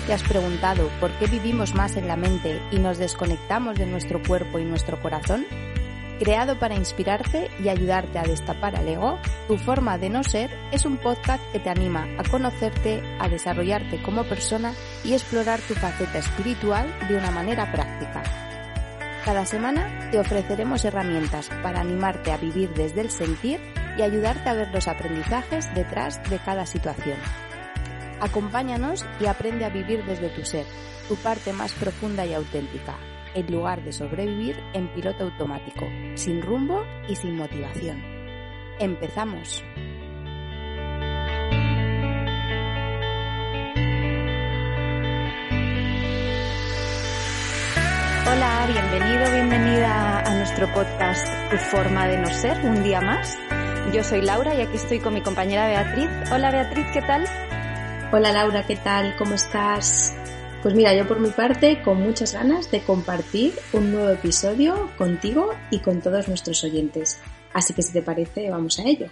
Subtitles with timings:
[0.00, 4.22] Te has preguntado por qué vivimos más en la mente y nos desconectamos de nuestro
[4.22, 5.46] cuerpo y nuestro corazón?
[6.18, 10.84] Creado para inspirarte y ayudarte a destapar al ego, Tu forma de no ser es
[10.84, 14.72] un podcast que te anima a conocerte, a desarrollarte como persona
[15.04, 18.22] y explorar tu faceta espiritual de una manera práctica.
[19.24, 23.60] Cada semana te ofreceremos herramientas para animarte a vivir desde el sentir
[23.96, 27.18] y ayudarte a ver los aprendizajes detrás de cada situación.
[28.20, 30.66] Acompáñanos y aprende a vivir desde tu ser,
[31.08, 32.96] tu parte más profunda y auténtica,
[33.34, 38.02] en lugar de sobrevivir en piloto automático, sin rumbo y sin motivación.
[38.78, 39.62] Empezamos.
[48.26, 53.38] Hola, bienvenido, bienvenida a nuestro podcast Tu forma de no ser, un día más.
[53.92, 56.08] Yo soy Laura y aquí estoy con mi compañera Beatriz.
[56.32, 57.28] Hola Beatriz, ¿qué tal?
[58.16, 59.16] Hola Laura, ¿qué tal?
[59.16, 60.14] ¿Cómo estás?
[60.62, 65.50] Pues mira, yo por mi parte con muchas ganas de compartir un nuevo episodio contigo
[65.72, 67.18] y con todos nuestros oyentes.
[67.52, 69.08] Así que si te parece, vamos a ello.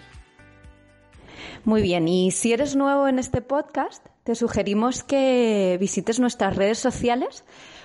[1.65, 6.79] Muy bien, y si eres nuevo en este podcast, te sugerimos que visites nuestras redes
[6.79, 7.43] sociales.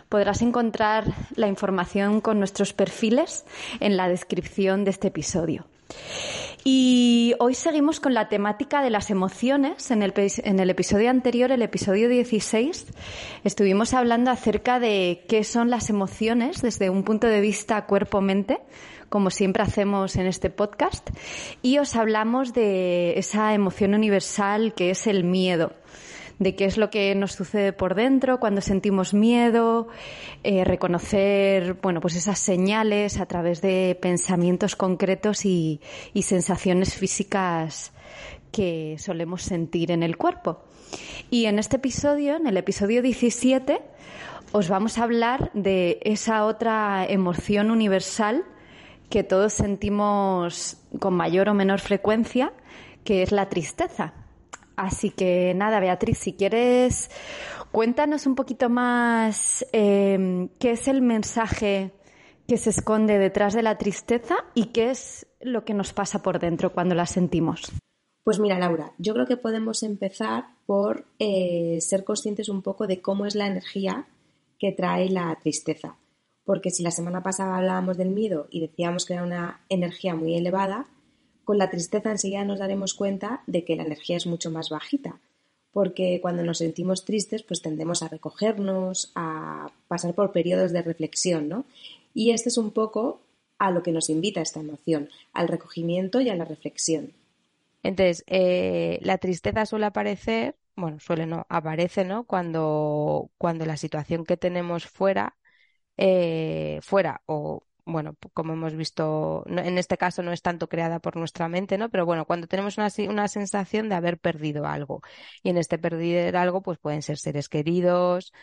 [0.10, 3.44] Podrás encontrar la información con nuestros perfiles
[3.80, 5.66] en la descripción de este episodio.
[6.64, 9.90] Y hoy seguimos con la temática de las emociones.
[9.90, 12.88] En el, episodio anterior, el episodio 16,
[13.46, 18.60] estuvimos hablando acerca de qué son las emociones desde un punto de vista cuerpo-mente,
[19.08, 21.10] como siempre hacemos en este podcast,
[21.62, 25.72] y os hablamos de esa emoción universal que es el miedo
[26.40, 29.88] de qué es lo que nos sucede por dentro cuando sentimos miedo,
[30.44, 35.82] eh, reconocer, bueno, pues esas señales a través de pensamientos concretos y,
[36.14, 37.92] y sensaciones físicas
[38.52, 40.64] que solemos sentir en el cuerpo.
[41.30, 43.82] Y en este episodio, en el episodio 17,
[44.52, 48.46] os vamos a hablar de esa otra emoción universal
[49.10, 52.54] que todos sentimos con mayor o menor frecuencia,
[53.04, 54.14] que es la tristeza.
[54.78, 57.10] Así que nada, Beatriz, si quieres,
[57.72, 61.92] cuéntanos un poquito más em, qué es el mensaje
[62.48, 66.40] que se esconde detrás de la tristeza y qué es lo que nos pasa por
[66.40, 67.72] dentro cuando la sentimos.
[68.24, 73.02] Pues mira, Laura, yo creo que podemos empezar por eh, ser conscientes un poco de
[73.02, 74.06] cómo es la energía
[74.60, 75.98] que trae la tristeza.
[76.46, 80.38] Porque si la semana pasada hablábamos del miedo y decíamos que era una energía muy
[80.38, 80.88] elevada,
[81.48, 85.18] con la tristeza enseguida nos daremos cuenta de que la energía es mucho más bajita,
[85.72, 91.48] porque cuando nos sentimos tristes pues tendemos a recogernos, a pasar por periodos de reflexión,
[91.48, 91.64] ¿no?
[92.14, 93.22] Y este es un poco
[93.60, 97.14] a lo que nos invita esta emoción, al recogimiento y a la reflexión.
[97.82, 102.26] Entonces, eh, la tristeza suele aparecer, bueno, suele no, aparece, ¿no?
[102.26, 105.38] Cuando, cuando la situación que tenemos fuera,
[105.96, 111.16] eh, fuera o bueno, como hemos visto, en este caso no es tanto creada por
[111.16, 111.90] nuestra mente, ¿no?
[111.90, 115.02] Pero bueno, cuando tenemos una, una sensación de haber perdido algo.
[115.44, 118.34] Y en este perder algo, pues pueden ser seres queridos,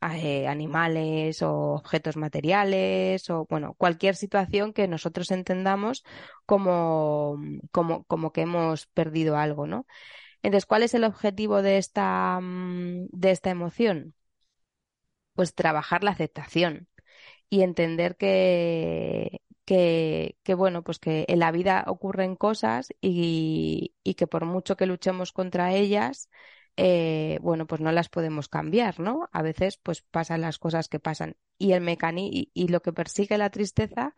[0.00, 6.04] eh, animales o objetos materiales o bueno cualquier situación que nosotros entendamos
[6.46, 7.36] como,
[7.72, 9.86] como, como que hemos perdido algo no
[10.42, 14.14] entonces cuál es el objetivo de esta mm, de esta emoción
[15.34, 16.86] pues trabajar la aceptación
[17.50, 24.14] y entender que, que, que, bueno, pues que en la vida ocurren cosas y, y
[24.14, 26.28] que por mucho que luchemos contra ellas,
[26.80, 29.28] eh, bueno, pues no las podemos cambiar, ¿no?
[29.32, 31.36] A veces, pues pasan las cosas que pasan.
[31.58, 34.14] Y el mecanismo y, lo que persigue la tristeza,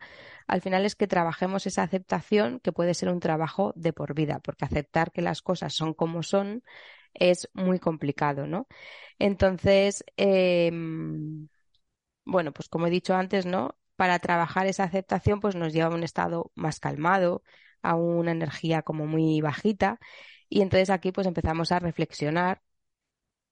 [0.47, 4.39] al final es que trabajemos esa aceptación, que puede ser un trabajo de por vida,
[4.43, 6.63] porque aceptar que las cosas son como son
[7.15, 8.67] es muy complicado, ¿no?
[9.19, 10.71] Entonces, eh,
[12.25, 13.77] bueno, pues como he dicho antes, ¿no?
[13.95, 17.43] Para trabajar esa aceptación, pues nos lleva a un estado más calmado,
[17.81, 19.99] a una energía como muy bajita.
[20.49, 22.61] Y entonces aquí pues empezamos a reflexionar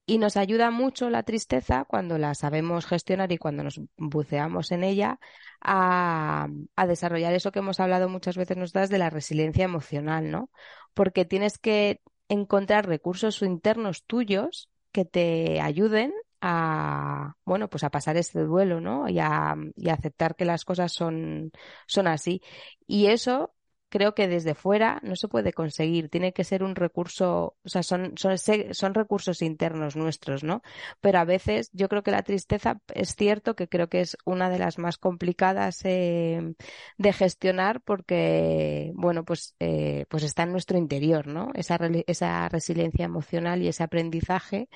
[0.06, 4.83] y nos ayuda mucho la tristeza cuando la sabemos gestionar y cuando nos buceamos en
[4.83, 5.19] ella
[5.62, 10.50] a, a, desarrollar eso que hemos hablado muchas veces nosotras de la resiliencia emocional, ¿no?
[10.95, 18.18] Porque tienes que encontrar recursos internos tuyos que te ayuden a, bueno, pues a pasar
[18.18, 19.09] este duelo, ¿no?
[19.09, 21.51] Y a, y a aceptar que las cosas son,
[21.88, 22.41] son así.
[22.88, 23.53] Y eso
[23.89, 26.09] creo que desde fuera no se puede conseguir.
[26.09, 30.62] Tiene que ser un recurso, o sea, son, son, son recursos internos nuestros, ¿no?
[31.01, 34.50] Pero a veces yo creo que la tristeza es cierto que creo que es una
[34.50, 36.53] de las más complicadas eh,
[36.97, 41.50] de gestionar porque, bueno, pues, eh, pues está en nuestro interior, ¿no?
[41.56, 44.69] Esa, esa resiliencia emocional y ese aprendizaje.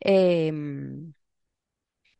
[0.00, 0.52] Eh,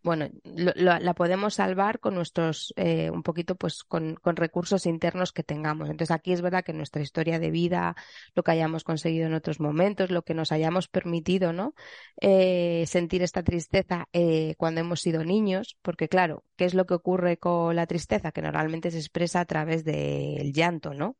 [0.09, 5.43] bueno, la podemos salvar con nuestros, eh, un poquito, pues, con, con, recursos internos que
[5.43, 5.91] tengamos.
[5.91, 7.95] Entonces, aquí es verdad que nuestra historia de vida,
[8.35, 11.75] lo que hayamos conseguido en otros momentos, lo que nos hayamos permitido, ¿no?
[12.21, 16.95] Eh, sentir esta tristeza eh, cuando hemos sido niños, porque claro, ¿qué es lo que
[16.95, 18.33] ocurre con la tristeza?
[18.33, 21.19] Que normalmente se expresa a través del llanto, ¿no?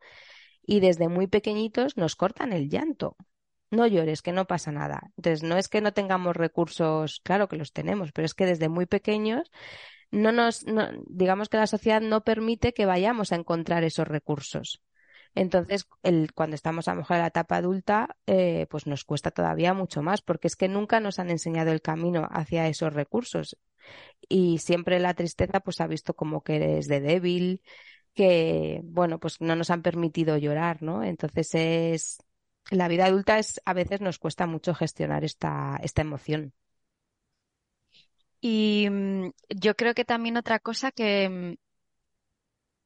[0.63, 3.17] Y desde muy pequeñitos nos cortan el llanto
[3.71, 5.11] no llores, que no pasa nada.
[5.17, 8.69] Entonces, no es que no tengamos recursos, claro que los tenemos, pero es que desde
[8.69, 9.51] muy pequeños
[10.11, 10.65] no nos,
[11.07, 14.83] digamos que la sociedad no permite que vayamos a encontrar esos recursos.
[15.35, 19.31] Entonces, el, cuando estamos a lo mejor en la etapa adulta, eh, pues nos cuesta
[19.31, 23.57] todavía mucho más, porque es que nunca nos han enseñado el camino hacia esos recursos.
[24.29, 27.63] Y siempre la tristeza, pues ha visto como que eres de débil,
[28.15, 31.05] que, bueno, pues no nos han permitido llorar, ¿no?
[31.05, 32.19] Entonces es,
[32.71, 36.53] la vida adulta es a veces nos cuesta mucho gestionar esta, esta emoción.
[38.41, 41.57] Y mm, yo creo que también otra cosa que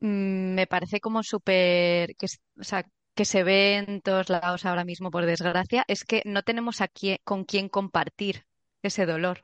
[0.01, 2.27] mm, mm, me parece como súper, que,
[2.61, 2.85] o sea,
[3.15, 6.89] que se ve en todos lados ahora mismo, por desgracia, es que no tenemos a
[7.25, 8.47] con quién compartir
[8.83, 9.43] ese dolor.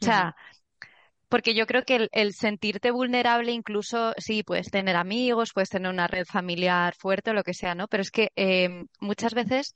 [0.00, 0.36] O sea,
[1.30, 6.08] porque yo creo que el, sentirte vulnerable, incluso sí, puedes tener amigos, puedes tener una
[6.08, 7.88] red familiar fuerte o lo que sea, ¿no?
[7.88, 9.74] Pero es que eh, muchas veces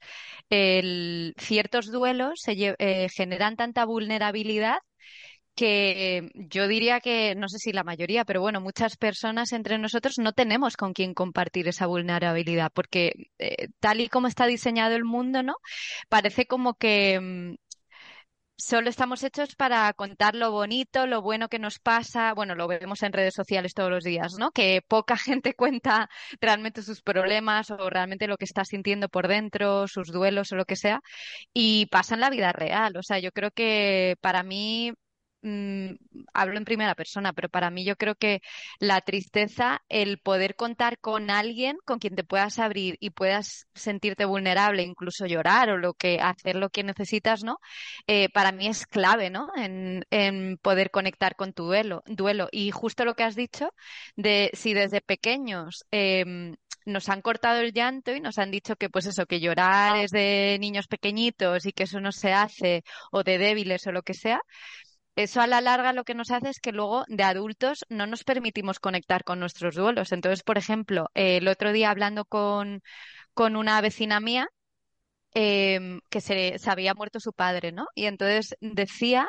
[1.39, 4.79] ciertos duelos se, eh, generan tanta vulnerabilidad
[5.55, 10.19] que yo diría que, no sé si la mayoría, pero bueno, muchas personas entre nosotros
[10.19, 15.05] no tenemos con quién compartir esa vulnerabilidad, porque eh, tal y como está diseñado el
[15.05, 15.55] mundo, ¿no?
[16.09, 17.55] Parece como que mm,
[18.57, 22.35] solo estamos hechos para contar lo bonito, lo bueno que nos pasa.
[22.35, 24.51] Bueno, lo vemos en redes sociales todos los días, ¿no?
[24.53, 26.09] Que poca gente cuenta
[26.41, 30.65] realmente sus problemas o realmente lo que está sintiendo por dentro, sus duelos o lo
[30.65, 31.01] que sea,
[31.53, 32.97] y pasa en la vida real.
[32.97, 34.93] O sea, yo creo que para mí
[35.47, 35.97] Mm,
[36.33, 38.41] hablo en primera persona, pero para mí yo creo que
[38.79, 44.25] la tristeza, el poder contar con alguien con quien te puedas abrir y puedas sentirte
[44.25, 47.59] vulnerable, incluso llorar o lo que hacer lo que necesitas, ¿no?
[48.07, 49.49] Eh, para mí es clave, ¿no?
[49.55, 50.05] En,
[50.63, 52.49] poder conectar con tu duelo, duelo.
[52.51, 53.69] Y justo lo que has dicho
[54.17, 56.57] de si desde pequeños em,
[56.87, 60.11] nos han cortado el llanto y nos han dicho que pues eso, que llorar es
[60.11, 62.83] de niños pequeñitos y que eso no se hace
[63.13, 64.41] o de débiles o lo que sea,
[65.17, 68.25] eso a la larga lo que nos hace es que luego de adultos no nos
[68.25, 70.13] permitimos conectar con nuestros duelos.
[70.13, 72.83] Entonces, por ejemplo, el otro día hablando con,
[73.35, 74.49] con una vecina mía,
[75.35, 77.87] em, que se, se, había muerto su padre, ¿no?
[77.95, 79.29] Y entonces decía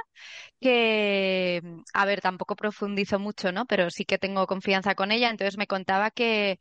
[0.61, 1.61] que,
[1.93, 3.65] a ver, tampoco profundizo mucho, ¿no?
[3.65, 6.59] Pero sí que tengo confianza con ella, entonces me contaba que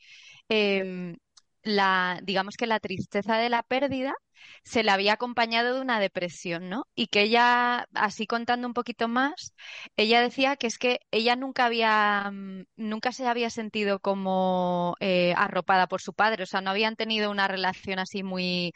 [0.48, 1.16] em,
[1.62, 4.14] la, digamos que la tristeza de la pérdida
[4.64, 6.86] se le había acompañado de una depresión, ¿no?
[6.94, 9.54] Y que ella, así contando un poquito más,
[9.96, 15.34] ella decía que es que ella nunca había, mm, nunca se había sentido como eh,
[15.36, 18.72] arropada por su padre, o sea, no habían tenido una relación así muy,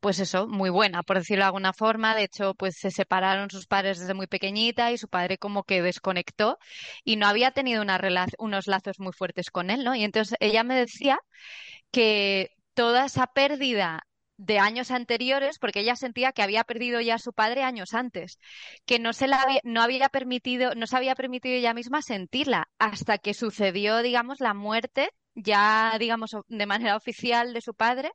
[0.00, 2.14] pues eso, muy buena, por decirlo de alguna forma.
[2.14, 5.82] De hecho, pues se separaron sus padres desde muy pequeñita y su padre como que
[5.82, 6.58] desconectó
[7.04, 7.98] y no había tenido una
[8.38, 9.94] unos lazos muy fuertes con él, ¿no?
[9.94, 11.18] Y entonces ella me decía
[11.90, 14.02] que toda esa pérdida
[14.38, 18.38] de años anteriores, porque ella sentía que había perdido ya a su padre años antes,
[18.86, 22.68] que no se la había, no había permitido, no se había permitido ella misma sentirla,
[22.78, 28.10] hasta que sucedió, digamos, la muerte ya, digamos, de manera oficial de su padre,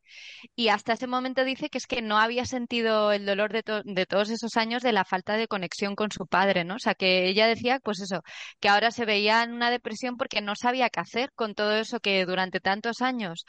[0.56, 4.06] y hasta ese momento dice que es que no había sentido el dolor de, de
[4.06, 6.76] todos esos años de la falta de conexión con su padre, ¿no?
[6.76, 8.22] O sea, que ella decía, pues eso,
[8.60, 12.00] que ahora se veía en una depresión porque no sabía qué hacer con todo eso
[12.00, 13.46] que durante tantos años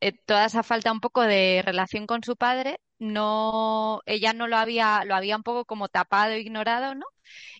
[0.00, 4.56] eh, toda esa falta un poco de relación con su padre, no, ella no lo
[4.56, 7.06] había, lo había un poco como tapado, ignorado, ¿no?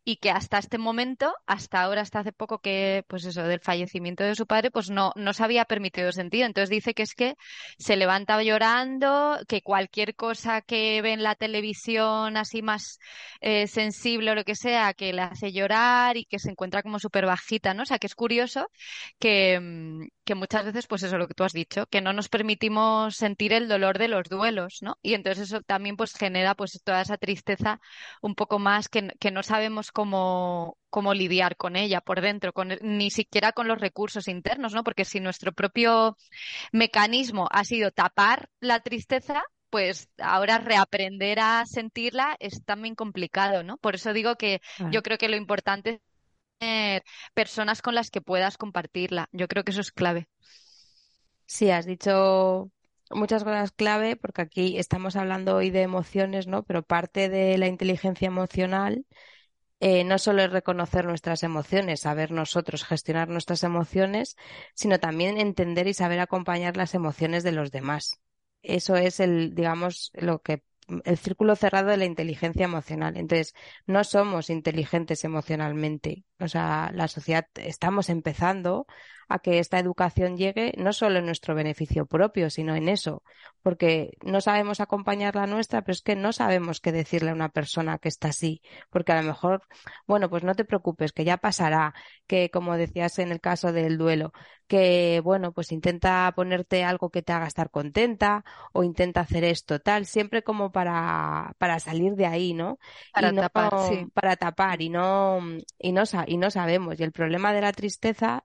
[0.04, 4.24] Y que hasta este momento, hasta ahora, hasta hace poco que, pues eso, del fallecimiento
[4.24, 6.44] de su padre, pues no, no se había permitido sentir.
[6.44, 7.34] Entonces dice que es que
[7.78, 12.98] se levanta llorando, que cualquier cosa que ve en la televisión así más
[13.40, 16.98] eh, sensible o lo que sea, que le hace llorar y que se encuentra como
[16.98, 17.82] súper bajita, ¿no?
[17.82, 18.68] O sea, que es curioso
[19.18, 22.28] que, mm, que muchas veces, pues eso, lo que tú has dicho, que no nos
[22.28, 24.98] permitimos sentir el dolor de los duelos, ¿no?
[25.02, 27.80] Y entonces eso también pues genera pues toda esa tristeza
[28.22, 29.55] un poco más que, que no sabemos
[29.92, 34.84] cómo, cómo lidiar con ella por dentro, con, ni siquiera con los recursos internos, ¿no?
[34.84, 36.16] Porque si nuestro propio
[36.72, 43.76] mecanismo ha sido tapar la tristeza, pues ahora reaprender a sentirla es también complicado, ¿no?
[43.78, 44.60] Por eso digo que
[44.90, 46.00] yo creo que lo importante es
[46.58, 47.02] tener
[47.34, 49.28] personas con las que puedas compartirla.
[49.32, 50.28] Yo creo que eso es clave.
[51.46, 52.70] Sí, has dicho
[53.10, 56.64] muchas cosas clave porque aquí estamos hablando hoy de emociones, ¿no?
[56.64, 59.04] Pero parte de la inteligencia emocional
[59.80, 64.36] eh, no solo es reconocer nuestras emociones, saber nosotros gestionar nuestras emociones,
[64.74, 68.20] sino también entender y saber acompañar las emociones de los demás.
[68.62, 70.62] Eso es el, digamos, lo que
[71.04, 73.16] el círculo cerrado de la inteligencia emocional.
[73.16, 73.54] Entonces,
[73.86, 76.24] no somos inteligentes emocionalmente.
[76.38, 78.86] O sea, la sociedad estamos empezando
[79.28, 83.22] a que esta educación llegue no solo en nuestro beneficio propio, sino en eso,
[83.62, 87.48] porque no sabemos acompañar la nuestra, pero es que no sabemos qué decirle a una
[87.48, 89.62] persona que está así, porque a lo mejor,
[90.06, 91.94] bueno, pues no te preocupes, que ya pasará,
[92.26, 94.32] que como decías en el caso del duelo,
[94.66, 99.80] que bueno, pues intenta ponerte algo que te haga estar contenta o intenta hacer esto,
[99.80, 102.78] tal, siempre como para, para salir de ahí, ¿no?
[103.12, 104.06] Para tapar, sí.
[104.12, 105.40] Para tapar y no,
[105.78, 106.98] y no, y no sabemos.
[106.98, 108.44] Y el problema de la tristeza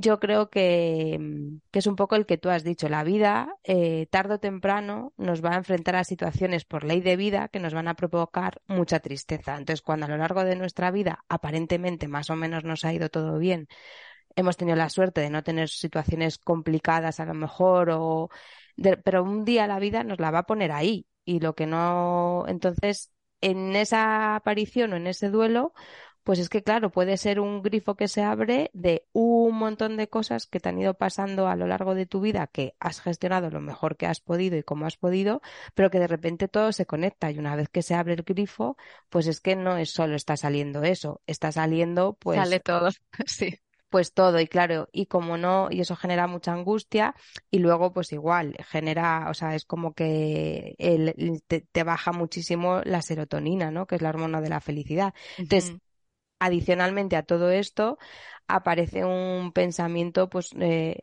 [0.00, 1.18] yo creo que,
[1.70, 2.88] que, es un poco el que tú has dicho.
[2.88, 7.16] La vida, eh, tarde o temprano, nos va a enfrentar a situaciones por ley de
[7.16, 9.56] vida que nos van a provocar mucha tristeza.
[9.56, 13.08] Entonces, cuando a lo largo de nuestra vida, aparentemente más o menos nos ha ido
[13.08, 13.68] todo bien,
[14.36, 18.30] hemos tenido la suerte de no tener situaciones complicadas a lo mejor, o
[19.04, 21.06] pero un día la vida nos la va a poner ahí.
[21.24, 25.72] Y lo que no, entonces, en esa aparición o en ese duelo,
[26.28, 30.10] pues es que, claro, puede ser un grifo que se abre de un montón de
[30.10, 33.48] cosas que te han ido pasando a lo largo de tu vida, que has gestionado
[33.48, 35.40] lo mejor que has podido y como has podido,
[35.72, 37.30] pero que de repente todo se conecta.
[37.30, 38.76] Y una vez que se abre el grifo,
[39.08, 42.38] pues es que no es solo está saliendo eso, está saliendo pues...
[42.38, 42.90] Sale todo,
[43.24, 43.60] sí.
[43.88, 44.38] pues todo.
[44.38, 47.14] Y claro y como no y eso genera mucha angustia
[47.50, 52.82] y luego pues igual genera o sea es como que el, te, te, baja muchísimo
[52.84, 55.14] la serotonina no que es la hormona de la felicidad.
[55.38, 55.78] Entonces
[56.38, 57.98] adicionalmente a todo esto
[58.46, 60.98] aparece un pensamiento pues eh,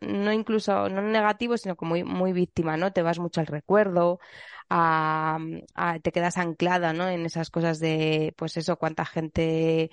[0.00, 4.18] no, incluso no negativo sino como muy, muy víctima no te vas mucho al recuerdo
[4.68, 5.38] a,
[6.02, 9.90] te quedas anclada no en esas cosas de pues eso cuánta gente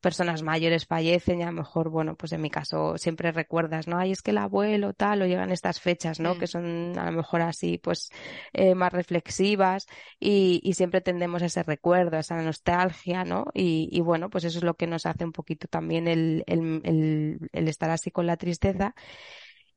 [0.00, 3.98] personas mayores fallecen y a lo mejor, bueno, pues en mi caso siempre recuerdas, ¿no?
[3.98, 6.34] Ay, es que el abuelo tal, o llegan estas fechas, ¿no?
[6.34, 6.38] Mm.
[6.38, 8.10] Que son a lo mejor así, pues,
[8.52, 9.86] eh, más reflexivas
[10.20, 13.46] y, y, siempre tendemos a ese recuerdo, a esa nostalgia, ¿no?
[13.54, 16.80] Y, y, bueno, pues eso es lo que nos hace un poquito también el, el,
[16.84, 18.94] el, el estar así con la tristeza.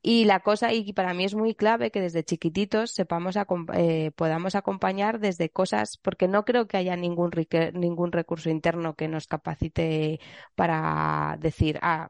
[0.03, 3.35] Y la cosa, y para mí es muy clave que desde chiquititos sepamos,
[3.75, 7.31] eh, podamos acompañar desde cosas, porque no creo que haya ningún,
[7.73, 10.19] ningún recurso interno que nos capacite
[10.55, 12.09] para decir, ah,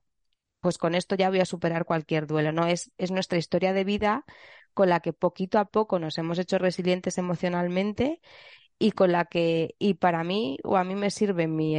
[0.62, 2.52] pues con esto ya voy a superar cualquier duelo.
[2.52, 4.26] No, es, es nuestra historia de vida
[4.74, 8.22] con la que poquito a poco nos hemos hecho resilientes emocionalmente
[8.80, 11.76] y con la que, y para mí, o a mí me sirve mi,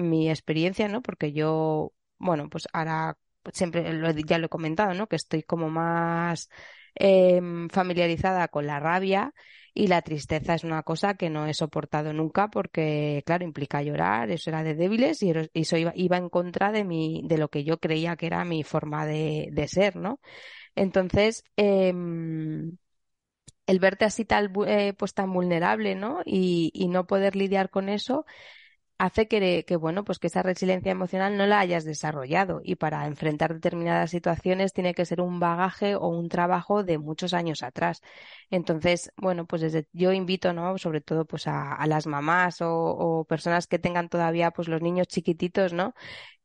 [0.00, 1.02] mi experiencia, ¿no?
[1.02, 3.16] Porque yo, bueno, pues ahora
[3.52, 5.06] siempre lo, ya lo he comentado, ¿no?
[5.06, 6.48] Que estoy como más
[6.94, 9.32] eh, familiarizada con la rabia
[9.74, 14.30] y la tristeza es una cosa que no he soportado nunca porque, claro, implica llorar,
[14.30, 17.78] eso era de débiles y eso iba, en contra de mi, de lo que yo
[17.78, 20.20] creía que era mi forma de, de ser, ¿no?
[20.76, 21.92] Entonces, eh,
[23.66, 26.20] el verte así tal, eh, pues tan vulnerable, ¿no?
[26.24, 28.26] Y no poder lidiar con eso,
[29.00, 33.06] hace que, que, bueno, pues que esa resiliencia emocional no la hayas desarrollado y para
[33.06, 38.02] enfrentar determinadas situaciones tiene que ser un bagaje o un trabajo de muchos años atrás.
[38.50, 40.76] Entonces, bueno, pues desde, yo invito, ¿no?
[40.76, 45.08] Sobre todo pues a, las mamás o, o, personas que tengan todavía pues los niños
[45.08, 45.94] chiquititos, ¿no?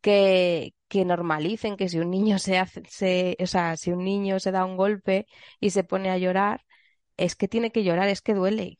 [0.02, 4.40] Que, que normalicen que si un niño se hace, se, o sea, si un niño
[4.40, 5.28] se da un golpe
[5.60, 6.62] y se pone a llorar,
[7.18, 8.80] es que tiene que llorar, es que duele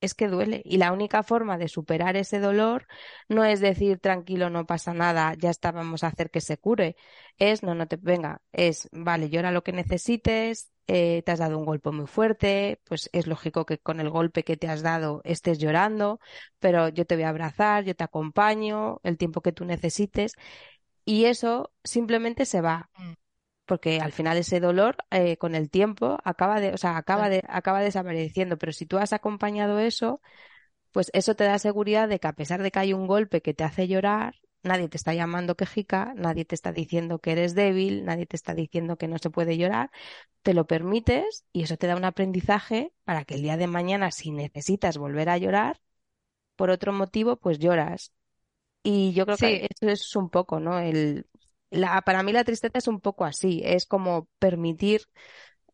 [0.00, 0.62] es que duele.
[0.64, 2.86] Y la única forma de superar ese dolor
[3.28, 6.96] no es decir tranquilo, no pasa nada, ya está, vamos a hacer que se cure.
[7.38, 11.58] Es, no, no te venga, es, vale, llora lo que necesites, eh, te has dado
[11.58, 15.20] un golpe muy fuerte, pues es lógico que con el golpe que te has dado
[15.24, 16.18] estés llorando,
[16.58, 20.32] pero yo te voy a abrazar, yo te acompaño el tiempo que tú necesites
[21.04, 22.90] y eso simplemente se va.
[23.68, 27.42] Porque al final ese dolor eh, con el tiempo acaba de, o sea, acaba de,
[27.48, 28.58] acaba desapareciendo.
[28.58, 30.22] Pero si tú has acompañado eso,
[30.92, 33.54] pues eso te da seguridad de que a pesar de que hay un golpe que
[33.54, 38.04] te hace llorar, nadie te está llamando quejica, nadie te está diciendo que eres débil,
[38.06, 39.90] nadie te está diciendo que no se puede llorar,
[40.42, 44.10] te lo permites y eso te da un aprendizaje para que el día de mañana,
[44.12, 45.80] si necesitas volver a llorar,
[46.56, 48.12] por otro motivo, pues lloras.
[48.82, 50.78] Y yo creo que eso es un poco, ¿no?
[50.78, 51.26] El,
[51.70, 55.02] la, para mí la tristeza es un poco así, es como permitir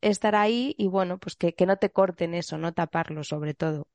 [0.01, 3.89] estar ahí y bueno, pues que, que no te corten eso, no taparlo sobre todo.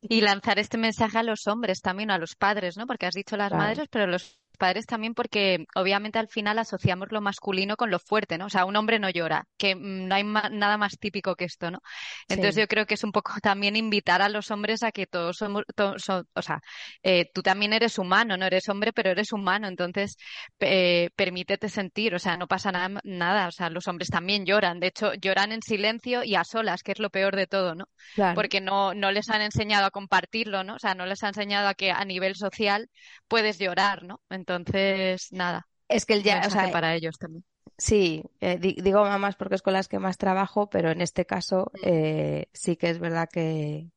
[0.00, 2.86] Y lanzar este mensaje a los hombres también, a los padres, ¿no?
[2.86, 7.20] Porque has dicho las madres, pero los padres también porque obviamente al final asociamos lo
[7.20, 8.46] masculino con lo fuerte, ¿no?
[8.46, 11.70] O sea, un hombre no llora, que mm, no hay nada más típico que esto,
[11.70, 11.80] ¿no?
[12.28, 15.36] Entonces yo creo que es un poco también invitar a los hombres a que todos
[15.36, 16.60] somos, o sea,
[17.02, 20.16] eh, tú también eres humano, no eres hombre, pero eres humano, entonces
[20.60, 24.80] eh, permítete sentir, o sea, no pasa nada, nada, o sea, los hombres también lloran,
[24.80, 27.86] de hecho lloran en silencio y a solas, que es lo peor de todo, ¿no?
[28.34, 30.74] Porque no, no les han enseñado a compartirlo, ¿no?
[30.76, 32.90] O sea, no les han enseñado a que a nivel social
[33.28, 34.20] puedes llorar, ¿no?
[34.30, 35.66] Entonces, entonces, nada.
[35.88, 37.44] Es que el ya, o sea, para ellos también.
[37.78, 41.70] Sí, eh, digo mamás porque es con las que más trabajo, pero en este caso
[41.74, 41.78] mm.
[41.84, 43.88] eh, sí que es verdad que,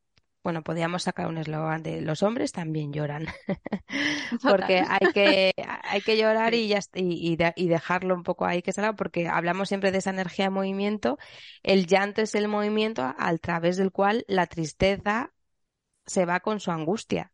[0.43, 3.27] bueno, podríamos sacar un eslogan de los hombres también lloran,
[4.43, 5.51] porque hay que,
[5.83, 9.67] hay que llorar y, ya, y, y, dejarlo un poco ahí que salga, porque hablamos
[9.67, 11.17] siempre de esa energía de movimiento.
[11.63, 15.33] El llanto es el movimiento a través del cual la tristeza
[16.05, 17.31] se va con su angustia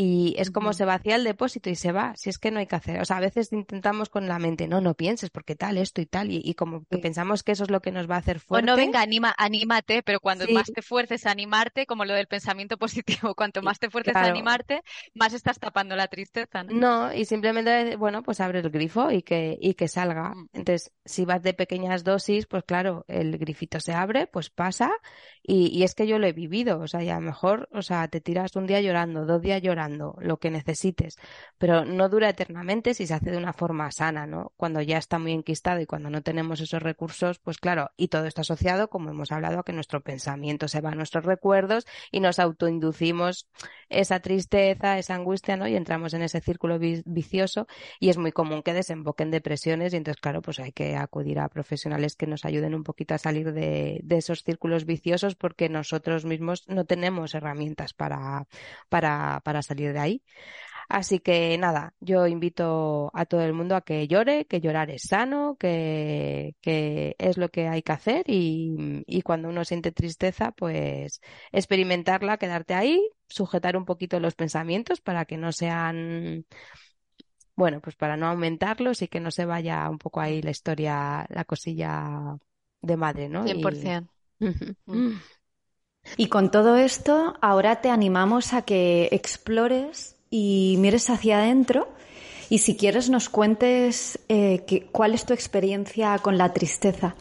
[0.00, 2.68] y es como se vacía el depósito y se va, si es que no hay
[2.68, 3.00] que hacer.
[3.00, 6.06] O sea, a veces intentamos con la mente, no, no pienses porque tal, esto y
[6.06, 8.70] tal, y, como que pensamos que eso es lo que nos va a hacer fuerte.
[8.70, 12.28] O no, venga, anima, anímate, pero cuando más te fuerces a animarte, como lo del
[12.28, 14.82] pensamiento positivo, cuanto más te fuerces a animarte,
[15.14, 16.74] más estás tapando la tristeza, ¿no?
[16.74, 20.28] No, y simplemente, bueno, pues abre el grifo y que, y que salga.
[20.28, 20.48] Mm.
[20.52, 24.92] Entonces, si vas de pequeñas dosis, pues claro, el grifito se abre, pues pasa,
[25.42, 28.20] y, y es que yo lo he vivido, o sea, ya mejor, o sea, te
[28.20, 31.18] tiras un día llorando, dos días llorando, lo que necesites,
[31.58, 34.52] pero no dura eternamente si se hace de una forma sana, ¿no?
[34.56, 38.26] Cuando ya está muy enquistado y cuando no tenemos esos recursos, pues claro, y todo
[38.26, 42.20] está asociado, como hemos hablado, a que nuestro pensamiento se va a nuestros recuerdos y
[42.20, 43.48] nos autoinducimos
[43.88, 45.66] esa tristeza, esa angustia, ¿no?
[45.66, 47.66] Y entramos en ese círculo vicioso
[48.00, 51.48] y es muy común que desemboquen depresiones y entonces, claro, pues hay que acudir a
[51.48, 56.64] profesionales que nos ayuden un poquito a salir de, esos círculos viciosos porque nosotros mismos
[56.68, 58.46] no tenemos herramientas para,
[58.88, 60.22] para, para salir de ahí.
[60.88, 65.02] Así que nada, yo invito a todo el mundo a que llore, que llorar es
[65.06, 70.52] sano, que, que es lo que hay que hacer y, y, cuando uno siente tristeza,
[70.52, 71.20] pues
[71.52, 76.46] experimentarla, quedarte ahí, sujetar un poquito los pensamientos para que no sean,
[77.54, 81.26] bueno, pues para no aumentarlos y que no se vaya un poco ahí la historia,
[81.28, 82.38] la cosilla
[82.80, 83.44] de madre, ¿no?
[83.44, 84.08] 100%.
[84.40, 84.46] Y
[86.28, 91.88] con todo esto, ahora te animamos a que explores y mires hacia adentro
[92.50, 97.14] y si quieres nos cuentes eh, cuál es tu experiencia con la tristeza,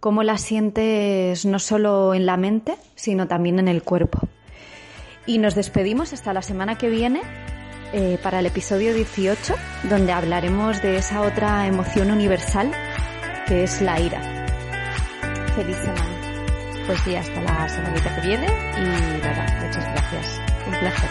[0.00, 4.20] cómo la sientes no solo en la mente, sino también en el cuerpo.
[5.26, 7.22] Y nos despedimos hasta la semana que viene
[7.92, 9.54] eh, para el episodio 18,
[9.90, 12.70] donde hablaremos de esa otra emoción universal
[13.46, 14.46] que es la ira.
[15.56, 16.17] Feliz semana
[16.88, 20.40] pues sí, hasta la semanita que viene y nada, muchas gracias.
[20.66, 21.10] Un placer.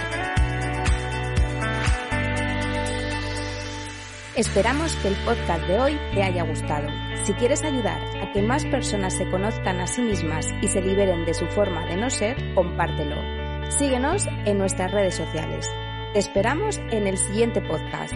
[4.36, 6.88] Esperamos que el podcast de hoy te haya gustado.
[7.26, 11.26] Si quieres ayudar a que más personas se conozcan a sí mismas y se liberen
[11.26, 13.16] de su forma de no ser, compártelo.
[13.70, 15.70] Síguenos en nuestras redes sociales.
[16.14, 18.14] Te esperamos en el siguiente podcast.